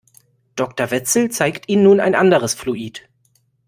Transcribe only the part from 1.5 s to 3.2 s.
Ihnen nun ein anderes Fluid.